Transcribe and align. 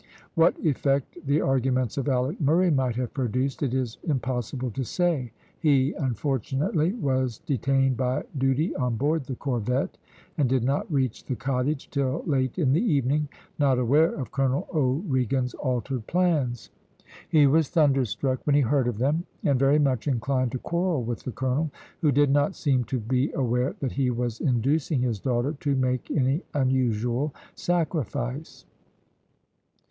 What 0.33 0.57
effect 0.65 1.19
the 1.27 1.41
arguments 1.41 1.95
of 1.95 2.09
Alick 2.09 2.41
Murray 2.41 2.71
might 2.71 2.95
have 2.95 3.13
produced, 3.13 3.61
it 3.61 3.71
is 3.71 3.99
impossible 4.03 4.71
to 4.71 4.83
say. 4.83 5.31
He, 5.59 5.93
unfortunately, 5.93 6.93
was 6.93 7.37
detained 7.37 7.97
by 7.97 8.23
duty 8.35 8.75
on 8.77 8.95
board 8.95 9.25
the 9.25 9.35
corvette, 9.35 9.99
and 10.39 10.49
did 10.49 10.63
not 10.63 10.91
reach 10.91 11.25
the 11.25 11.35
cottage 11.35 11.87
till 11.91 12.23
late 12.25 12.57
in 12.57 12.73
the 12.73 12.81
evening, 12.81 13.29
not 13.59 13.77
aware 13.77 14.11
of 14.15 14.31
Colonel 14.31 14.67
O'Regan's 14.73 15.53
altered 15.53 16.07
plans. 16.07 16.71
He 17.29 17.45
was 17.45 17.69
thunderstruck 17.69 18.39
when 18.47 18.55
he 18.55 18.61
heard 18.63 18.87
of 18.87 18.97
them, 18.97 19.25
and 19.43 19.59
very 19.59 19.77
much 19.77 20.07
inclined 20.07 20.51
to 20.53 20.57
quarrel 20.57 21.03
with 21.03 21.19
the 21.25 21.31
colonel, 21.31 21.69
who 21.99 22.11
did 22.11 22.31
not 22.31 22.55
seem 22.55 22.85
to 22.85 22.99
be 22.99 23.31
aware 23.33 23.75
that 23.81 23.91
he 23.91 24.09
was 24.09 24.41
inducing 24.41 25.03
his 25.03 25.19
daughter 25.19 25.53
to 25.59 25.75
make 25.75 26.09
any 26.09 26.41
unusual 26.55 27.35
sacrifice. 27.53 28.65